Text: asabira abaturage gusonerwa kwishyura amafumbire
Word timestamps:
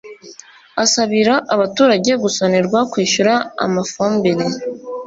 asabira 0.83 1.35
abaturage 1.53 2.11
gusonerwa 2.23 2.79
kwishyura 2.91 3.33
amafumbire 3.65 4.45